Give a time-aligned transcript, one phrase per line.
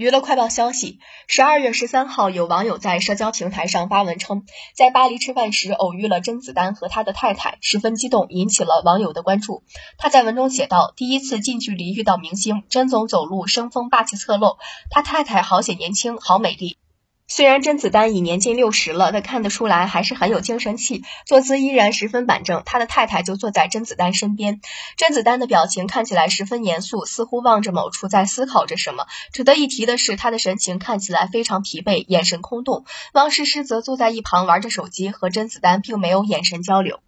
[0.00, 9.62] 娱乐快报消息：十二月十三号，有网友在社交平台上发文称，在巴黎吃饭时偶遇了甄子丹和他的太太，十分激动，引起了网友的关注。
[9.98, 14.56] 他在文中写道：“第一次近距离遇到明星，甄总走路生风，霸气侧漏；
[14.88, 16.78] 他太太好显年轻，好美丽。”
[17.32, 22.64] 虽然甄子丹已年近六十了，但看得出来还是很有精神气，坐姿依然十分板正。
[22.66, 24.60] 他的太太就坐在甄子丹身边，
[24.96, 29.06] 甄子丹的表情看起来十分严肃，似乎望着某处在思考着什么。
[29.32, 32.84] 值得一提的是，他的神情看起来非常疲惫，眼神空洞。
[33.14, 36.98] 汪诗诗则坐在一旁玩着手机，和甄子丹并没有眼神交流。